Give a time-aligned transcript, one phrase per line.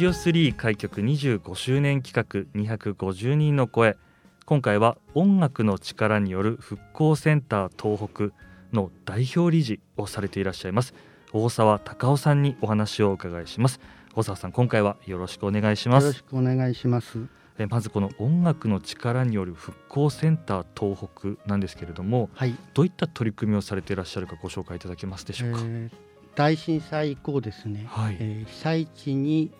[0.00, 3.98] ジオ3開局25周年企画250人の声。
[4.46, 8.34] 今回は音楽の力による復興センター東北
[8.74, 10.94] の代表理事をされていらっしゃいます。
[11.34, 13.78] 大沢隆夫さんにお話をお伺いします。
[14.14, 16.04] 大沢さん今回はよろしくお願いします。
[16.04, 17.18] よろしくお願いします。
[17.58, 20.96] えまずこの音楽の力による復興センター東
[21.36, 25.90] 北なんですけれども、はい、どういった取り組みをされていらっしゃるかご紹介いただけますでしょうか、えー、
[26.36, 29.52] 大震災以降ですね、はい、えー、被災地に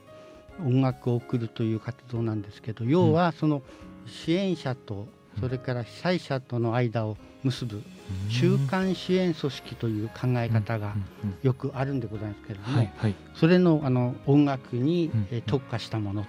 [0.67, 3.63] 音楽を送るという活動なんですけど要はその
[4.07, 5.09] 支援者と
[5.41, 7.83] それから被災者との間を結ぶ
[8.31, 10.95] 中間支援組織という考え方が
[11.43, 15.11] よくあるんでございますけれども、それのあの音楽に
[15.47, 16.25] 特化したもの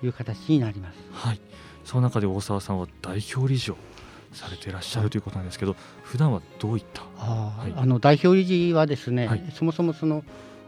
[0.00, 0.98] という形になります。
[1.12, 1.40] はい、
[1.84, 3.76] その中で大沢さんは代表理事を
[4.32, 7.02] されていらっしゃるということなんですけど、普段はどういった？
[7.18, 10.24] あ、はい、あの代表理事はですね、はい、そもそもその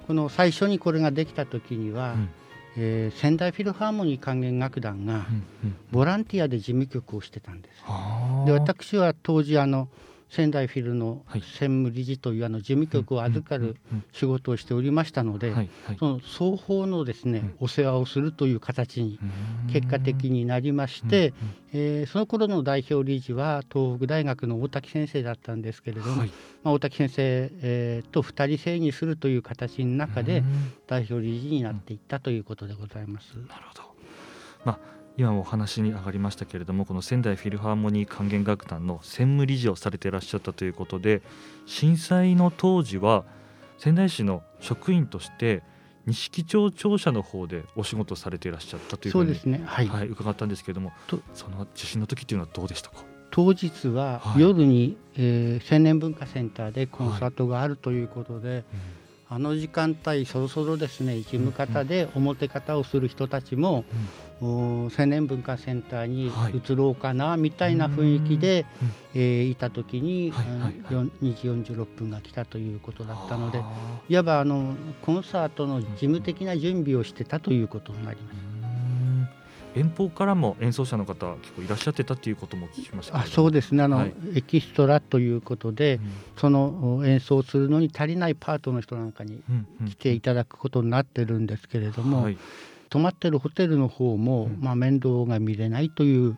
[0.07, 2.31] この最初にこれができた時には、うん
[2.77, 5.27] えー、仙台フィルハーモニー管弦楽団が
[5.91, 7.83] ボランティアで事務局をしてたんです。
[8.47, 9.89] で私は当時あの
[10.31, 11.43] 仙台フィルの専
[11.85, 13.77] 務理事というあの事務局を預かる
[14.13, 15.53] 仕事をしておりましたので、
[15.99, 19.19] その双方のですね、お世話をするという形に
[19.73, 21.33] 結果的になりまして、
[21.73, 26.25] えー、その頃の代表理事は東北大学の大滝先生だったんですけれども、ま
[26.65, 30.43] あ、大滝先生、えー、と2人制にするという形の中で
[30.87, 33.35] 代表理事になっていったということでございます。
[33.49, 33.83] なるほど。
[34.65, 41.23] まあ今もお話に上がりましたけれどもこの仙台フィルハーモニー管弦楽団の専務理事をされていらっしゃったということで
[41.67, 43.25] 震災の当時は
[43.79, 45.63] 仙台市の職員として
[46.07, 50.93] 錦町庁舎の方でお仕事されていらっしゃったというふうにそうですね、はい、はい、伺ったんですけれども
[51.33, 52.97] その地震の時っていうのはどうでしたか？
[53.31, 58.59] 当日は夜に、はい、えー、青年文化センターでコンサートがあるということで、はい。
[58.59, 58.65] うん
[59.29, 63.85] あの時間帯そろそろですね事務方で表方をする人たちも、
[64.41, 68.67] 青年文化センターに移ろうかなみたいな雰囲気で、
[69.15, 70.45] えー、いた時に、はい
[70.85, 71.11] 2
[71.65, 73.63] 時46分が来たということだったので
[74.09, 78.54] いわばあのコンサートの事務的な準備をしてたということになります。
[79.75, 83.83] 遠方からも演奏者の方結構いらっしゃってたっていうことも聞きましたあそうですね。
[83.83, 89.43] あの、はい、エキストラということで、うん、その演奏するのに足りないパートの人なんかに
[89.89, 92.39] 来ていただくことになってるんですけれども、はい、
[92.89, 96.37] 泊まってるホテルの方も、まあ、面倒が見れないという、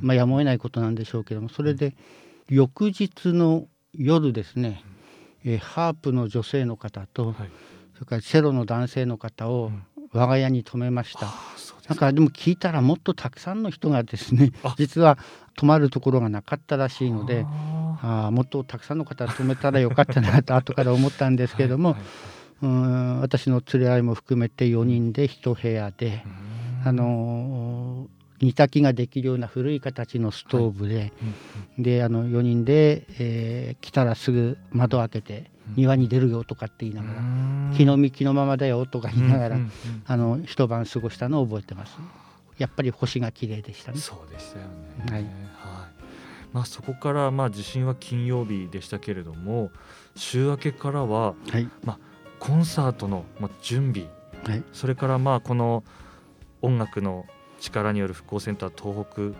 [0.00, 1.96] まあ、やむを得ないことなんでしょうけどもそれで
[2.48, 4.84] 翌日の夜ですね、
[5.44, 7.34] えー、ハープの女性の方と、はい、
[7.94, 9.72] それからチェロの男性の方を
[10.16, 11.32] 我が家に泊めました。
[11.88, 15.18] なんかでも聞いたらもっとたくさんの人がですね実は
[15.56, 26.24] 泊まるところがなかったらしいのであもっとたくさんの方泊めたらよかったなと後から思ったんですけれども、はいはいうん私の連れ合いも含めて4人で1部屋で、
[26.84, 28.06] あの
[28.40, 31.12] 煮炊きができるような古い形のストーブで、はい、
[31.82, 37.20] であの4人で、えー、来たらすぐ窓開けて庭に出るよとかって言いながら
[37.76, 39.58] 木の幹のままだよとか言いながら、
[40.06, 41.96] あの一晩過ごしたのを覚えてます。
[42.58, 43.98] やっぱり星が綺麗でしたね。
[43.98, 45.12] そうでしたよね。
[45.12, 45.22] はい。
[45.22, 45.32] はい。
[46.52, 49.70] まあそこからまあ地震は金曜日でしたけれども、
[50.14, 51.98] 週明けからは、はい、まあ
[52.38, 53.24] コンサートの
[53.60, 54.08] 準備、
[54.44, 55.84] はい、それからまあこの
[56.62, 57.26] 音楽の
[57.60, 59.04] 力による復興センター東
[59.34, 59.38] 北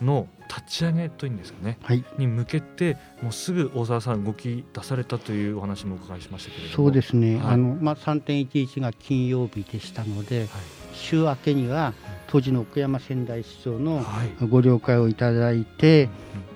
[0.00, 6.76] の立ち上げというんですかね、はい、に向けてもうすぐ大沢さん動き出されたというお話もお伺いしましたけれども。
[6.76, 10.48] そうですね、はい、あのまあ、3.11が金曜日でしたので、はい、
[10.92, 11.94] 週明けには
[12.28, 14.04] 当時の奥山仙台市長の
[14.48, 16.08] ご了解をいただいて、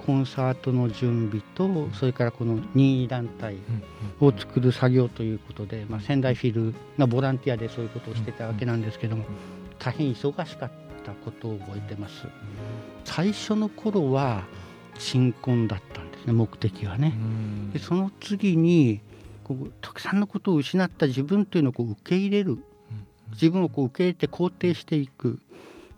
[0.05, 3.57] コンサートの準備とそれからこの任意団体
[4.21, 9.25] を作る作業ということで、まあ、仙台フィルがボランティアでそういうことをしてたわけなんですけども
[9.79, 10.90] 大変忙しかった
[11.25, 12.27] ことを覚えてます。
[13.05, 14.45] 最初の頃は
[14.99, 17.15] 新婚だったんですね目的はね。
[17.73, 19.01] でその次に
[19.45, 22.59] こうたくさんのことを失った自分というのをこう受け入れる。
[23.33, 25.41] 自分をこう受け入れて肯定していく。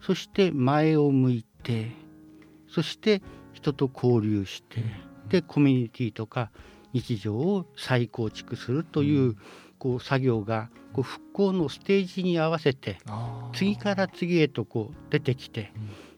[0.03, 1.93] そして前を向いて
[2.69, 3.23] そして
[3.53, 4.83] 人と交流して
[5.29, 6.51] でコミュニティとか
[6.93, 9.37] 日常を再構築するという
[9.83, 12.99] こう作業がこう復興のステージに合わせて
[13.53, 15.73] 次から次へとこう出てきて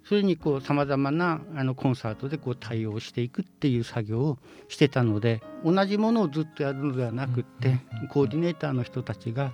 [0.06, 4.38] それにさまざまなあのコンサートでこう対応していくっていう作業を
[4.68, 7.78] してたので同じものをずっとやるのではなくって
[8.10, 9.50] コーディネーターの人たちが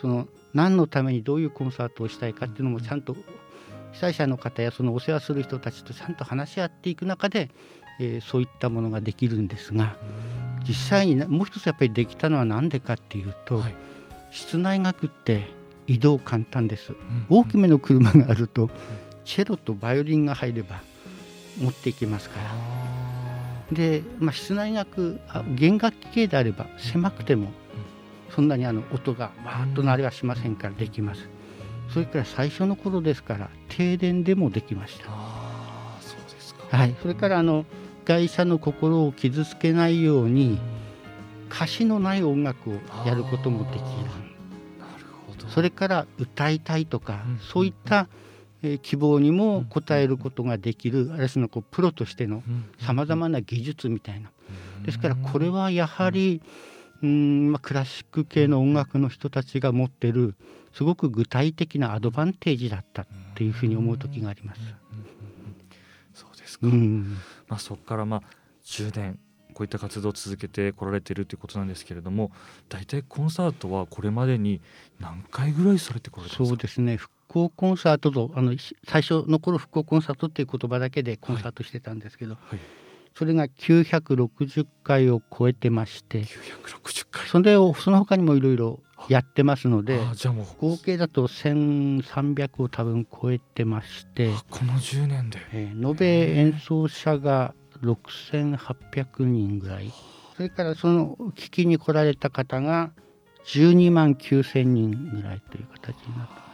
[0.00, 3.16] その何のためにどういうコンサートをしたいかっていうのもちゃんと
[3.90, 7.50] 被災者の方やそのお世話する人たちとちゃんと話し合っていく中で、
[7.98, 9.96] えー、そういったものができるんですが
[10.68, 13.74] 実際にもう一つやっぱりできたのは何でかっていうと、はい、
[14.30, 15.48] 室内楽って
[15.86, 16.92] 移動簡単です、
[17.30, 18.68] 大きめの車があると、
[19.24, 20.80] チェロとバイオリンが入れば
[21.58, 22.36] 持っていきますか
[23.70, 23.74] ら。
[23.74, 25.20] で、まあ、室内楽
[25.54, 27.50] 弦楽器系であれば狭くても
[28.30, 31.28] そんなにあの音がわーっと鳴りはしませんからできます。
[31.92, 35.06] それから最初の頃ですから停電でもできました。
[35.08, 36.76] あそうですか。
[36.76, 37.64] はい、それからあの
[38.08, 40.58] 外車の心を傷つけないように
[41.50, 42.72] 歌詞のない音楽を
[43.04, 43.82] やることもできる。
[44.78, 48.08] なるほどそれから歌いたいとか、うん、そういった、
[48.62, 52.42] えー、希望にも応えることができる、ある種のこうプロとしての
[52.80, 54.30] さまざまな技術みたいな。
[54.86, 56.40] ですからこれはやはり、
[57.02, 60.34] うん、まあ、クラシック系の音楽の人たちが持ってる
[60.72, 64.60] すごく具体的なアドバンテージだったっていうふうに思う時があります。
[66.48, 67.18] ですか、うん、
[67.48, 68.22] まあ、そこからまあ
[68.64, 69.18] 10年
[69.54, 72.30] こういった活動を続けてこられているということなんですけれども
[72.68, 74.60] 大体コンサートはこれまでに
[75.00, 76.96] 何回ぐらいされてこられてそうですね。
[76.96, 78.54] 復興コンサートとあの
[78.86, 82.50] 最初の頃復興コンサートっていう言葉だけでコンサートしてたんですけど、はい。
[82.50, 82.58] はい
[83.18, 86.22] それが960回を超えてまして。
[86.22, 87.26] 960回。
[87.26, 88.78] それをその他にもいろいろ
[89.08, 89.98] やってますので
[90.60, 94.30] 合計だと1300を多分超えてまして。
[94.50, 99.92] この10年で、えー、延べ演奏者が6800人ぐらい。
[100.36, 102.92] それからその聞きに来られた方が
[103.46, 106.47] 12万9000人ぐらいという形になって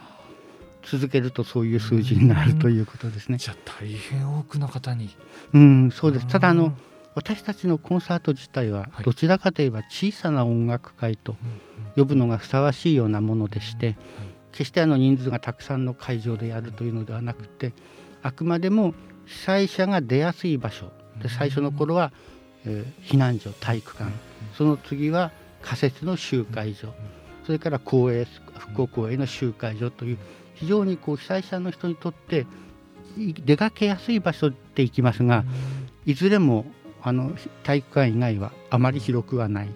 [0.85, 3.37] 続けるとそういう数字になるということですね。
[3.37, 5.09] じゃあ大変多くの方に。
[5.53, 6.27] うん、そうです。
[6.27, 6.73] ただあの
[7.15, 11.37] 私たちのコンサート自体はどちらかといえば小さな音楽会と
[11.95, 13.97] 呼ぶのがふさわしいようなものでして、
[14.51, 17.73] 決してあの人数がたくさんの会場でやるというのではなくて、
[18.21, 18.93] あくまでも
[19.25, 20.91] 被災者が出やすい場所。
[21.21, 22.11] で最初の頃は、
[22.65, 24.11] えー、避難所体育館、
[24.57, 25.31] その次は
[25.61, 26.93] 仮設の集会所、
[27.45, 28.27] それから公営
[28.57, 30.17] 復興公営の集会所という
[30.55, 32.45] 非常にこう被災者の人にとって
[33.17, 35.45] 出かけやすい場所で行きますが、
[36.05, 36.65] いずれも
[37.01, 37.31] あの
[37.63, 39.69] 体育館以外はあまり広くはない。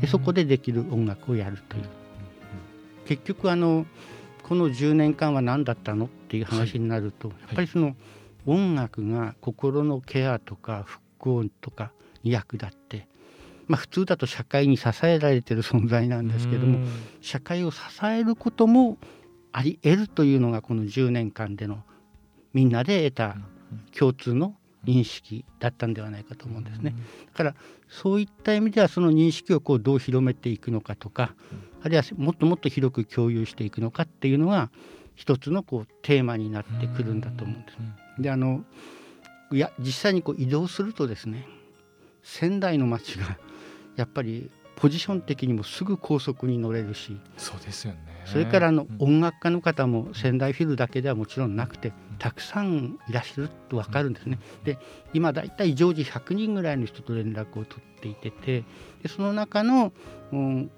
[0.00, 1.84] でそこでできる音楽をやるという。
[3.06, 3.86] 結局あの
[4.44, 7.94] この10年間は何だったのっていう話になると、はい、やっぱりその
[8.46, 11.92] 音楽が心のケアとか復興とか
[12.22, 13.06] に役立って、
[13.66, 16.78] まあ、普通だと社会に支えられてる存在なんですけども
[17.20, 18.96] 社会を支えることも
[19.52, 21.82] あり得るというのがこの10年間での
[22.52, 23.36] みんなで得た
[23.96, 26.94] 共通の認識だったんではないかと思うんですね。
[27.32, 27.54] だから
[27.88, 31.34] そういった意味ではその認識をこうどう広めていくのかとか
[31.82, 34.70] あるいはもっともっと広く共有していくのかっていうのが
[35.14, 38.22] 一つのこうテーマになってくるんだと思うんです。
[38.22, 38.64] であの
[39.52, 41.46] いや実際にこう移動するとですね
[42.22, 43.38] 仙台の街が
[43.96, 44.50] やっぱり
[44.80, 47.98] ポジション的にもすぐ高速に乗れるしそうですよね。
[48.24, 54.38] それからあの、音楽家の方も仙台フィルだけではもちろんなくてたくさんいらっしゃると分かるんですね。
[54.64, 54.78] で
[55.12, 58.64] 今だいたい常時100人ぐらいの人と連絡を取っていてて
[59.02, 59.92] でその中の、
[60.32, 60.70] うん、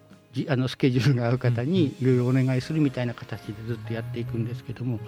[0.48, 4.98] あのスケジュールが合う方にいろいろお願いするみたいな形でずっとやっていくんですけども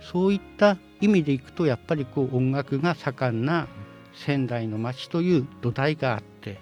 [0.00, 3.66] そういった意味でいくとやっぱりこう音楽が盛んな
[4.14, 6.60] 仙台の街という土台があってで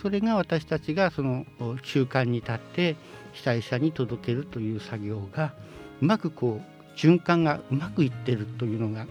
[0.00, 1.44] それが私たちがその
[1.82, 2.96] 中間に立って
[3.32, 5.52] 被災者に届けるという作業が
[6.00, 9.06] うまくこう循環がうまくいってるというのが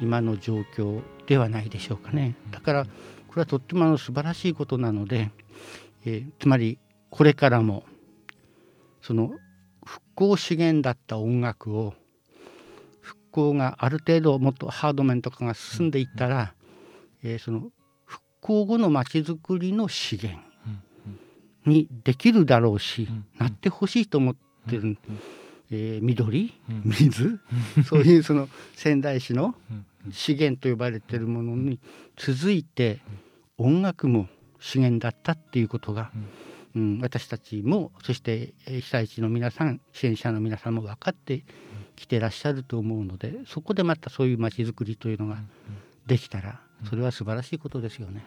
[0.00, 2.36] 今の状況ではないでしょうかね。
[2.50, 5.30] だからこれはとってもあの素晴らしいことなので、
[6.04, 6.78] えー、つまり
[7.10, 7.84] これからも
[9.00, 9.32] その
[9.84, 11.94] 復興資源だった音楽を
[13.00, 16.54] 復興がある程度もっとハード面とかが進んでいったら、
[17.24, 17.70] えー、その
[18.42, 20.42] 興後のまちづくりの資源
[21.64, 23.08] にできるだろうし、
[23.38, 24.36] なってほしいと思っ
[24.68, 24.98] てる、
[25.70, 26.52] えー、緑、
[26.84, 27.40] 水、
[27.86, 29.54] そういうその仙台市の
[30.10, 31.78] 資源と呼ばれてるものに
[32.16, 33.00] 続いて
[33.58, 34.26] 音楽も
[34.58, 36.10] 資源だったっていうことが、
[36.74, 41.44] うん、私たちもそして被災地の皆さん支援者の皆さんも分かって
[41.94, 45.36] き来てらっしゃると思うのでそこでまたそういう街づくりというのが
[46.06, 48.24] できたらそれは素晴らしいことですよね。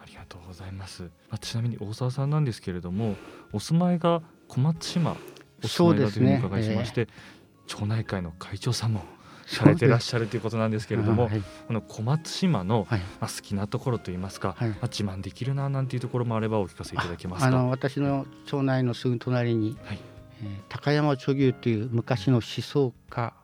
[0.00, 1.02] ありがとうございます。
[1.02, 3.16] まあ、ちなみに大沢さんなんですけれども、
[3.52, 5.16] お住まいが小松島。
[5.64, 7.68] お住まいだというふうに伺いしまして、ねえ。
[7.68, 9.04] ー、町内会の会長さんも
[9.46, 17.46] されてらっしゃるということなんですけれども、はい、この小松島の、まあ、好きなところといいますか、はい、まあ、自慢できるななんていうところもあればお聞かせいただけますか？
[17.46, 19.98] あの私の町内のすぐ隣に、はい、
[20.42, 23.34] えー、高山貯牛という昔の思想家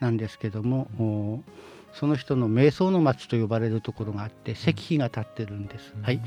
[0.00, 1.44] なんですけども、うん、
[1.92, 5.92] その人の瞑想の町と呼ばれるところがあって石碑が立ってるんです。
[5.96, 6.22] うん、はい。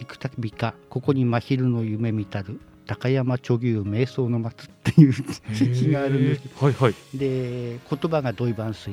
[0.00, 5.14] 幾たびかここに真昼の夢見たる高山貯牛瞑想の松っていう
[5.52, 6.64] 石があるんです。
[6.64, 8.92] はいはい、で言葉が土井万水。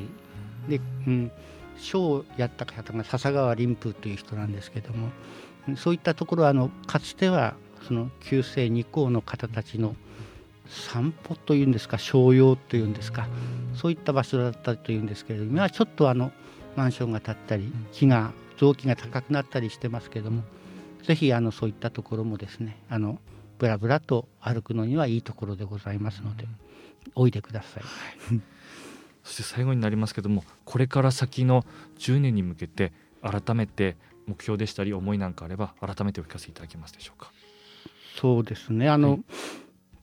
[0.68, 1.32] で、うん、
[1.76, 5.08] 書をやった方が笹川林風という人なんですけども
[5.76, 7.54] そういったところはあのかつては
[7.88, 9.96] その旧世二皇の方たちの
[10.70, 13.28] 散歩というんですか商用というんですか
[13.74, 16.32] そういった場所だったというんですけれども今はちょっとあの
[16.76, 20.42] マンションが建ったり木が臓器が高くなったりしてますけども
[21.02, 23.18] ぜひあのそういったところもですねあの
[23.58, 26.46] ぶらぶらと歩くのにはいいところでございますので、
[27.14, 27.82] おいでください。
[29.22, 31.66] そして最後になりますけどもこれから先の
[31.98, 33.96] 10年に向けて改めて
[34.26, 37.30] 目標でしたり思いなんかあれば改めてお聞かせいただけますでしょうか。
[38.16, 38.88] そうですね。
[38.88, 39.24] あの、はい、や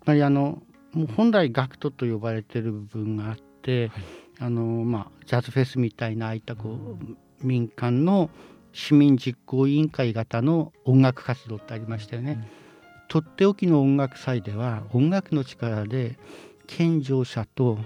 [0.07, 4.03] ぱりあのもう本来学徒と呼ばれてる部分があって、はい、
[4.39, 8.29] あのまあ、ジャズフェスみたいなああいったこう民間の
[8.71, 12.39] 市民実行委員会型の音楽活動ってありましたよね。
[12.51, 12.67] うん
[13.07, 16.19] とっておきの音楽祭では音楽の力で
[16.67, 17.79] 健常者と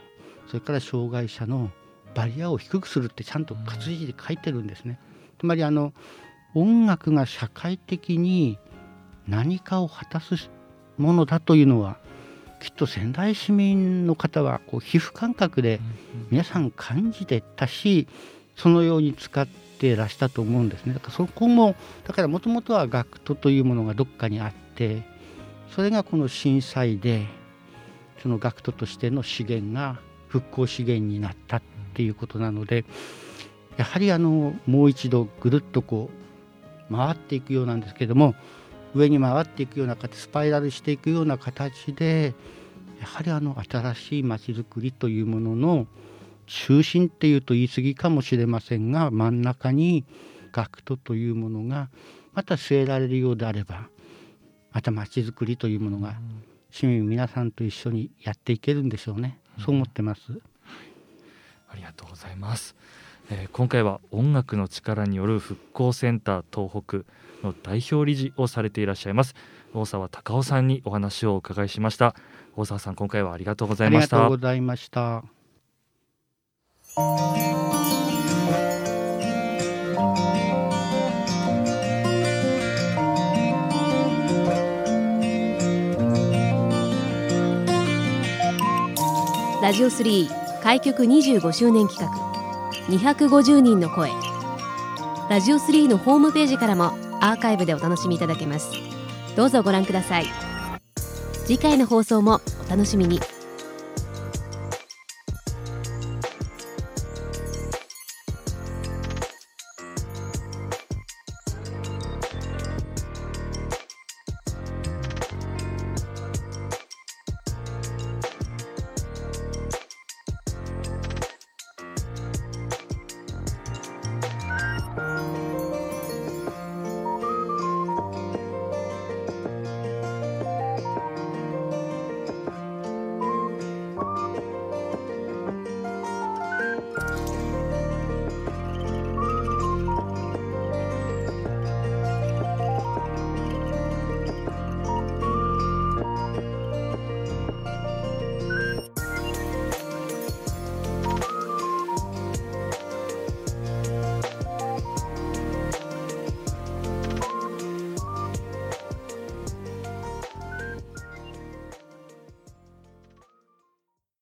[0.47, 1.69] それから障害者の
[2.15, 4.99] バリアを低くするってちゃんと活字で書いてるんですね。
[5.39, 5.93] つまりあの
[6.55, 8.57] 音楽が社会的に
[9.27, 10.49] 何かを果たす
[10.97, 11.99] ものだというのは
[12.61, 15.81] きっと仙台市民の方はこう皮膚感覚で
[16.29, 18.07] 皆さん感じてたし
[18.55, 19.47] そのように使っ
[19.79, 20.93] てらしたと思うんですね。
[20.93, 21.75] だからそこも
[22.05, 25.01] だからもともとは学徒というものがどっかにあって
[25.75, 27.25] それがこの震災で
[28.21, 31.61] その学徒としての資源が復興資源になったっ
[31.95, 32.85] ていうことなので
[33.77, 36.11] やはりあのもう一度ぐるっとこ
[36.91, 38.35] う回っていくようなんですけども
[38.93, 42.33] 上に回っていくような形スパイラルしていくような形で
[42.99, 45.87] やはりあの新しい町づくりというものの
[46.45, 50.05] 中心っていうと言い過ぎかもしれませんが真ん中に
[50.51, 51.89] 学徒というものが
[52.33, 53.87] また据えられるようであれば
[54.71, 56.15] また街づくりというものが
[56.69, 60.21] 市民皆さんと一緒にやっていけるんでしょうね、うん、そう思ってます、
[61.69, 62.75] ありがとうございます、
[63.33, 66.97] えー、今回は音楽の力による復興センター東北
[67.47, 69.35] の代表理事をされていらっしゃいます。
[69.73, 72.13] 大沢隆夫さんにお話をお伺いしました。
[72.57, 74.17] 大沢さん今回はありがとうございました。
[74.17, 75.23] ありがとうございました。
[89.61, 92.30] ラジオ3開局25周年企画
[92.97, 94.11] 250人の声
[95.29, 96.87] ラジオ3のホームページからも
[97.21, 98.73] アーカイブでお楽しみいただけます。
[99.37, 100.25] どうぞご覧ください。
[101.45, 103.21] 次回の放送もお楽しみに。